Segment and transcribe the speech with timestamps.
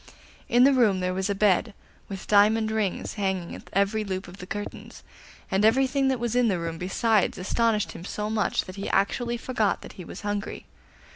[0.49, 1.75] In the room there was a bed,
[2.09, 5.03] with diamond rings hanging at every loop of the curtains,
[5.51, 9.37] and everything that was in the room besides astonished him so much that he actually
[9.37, 10.65] forgot that he was hungry.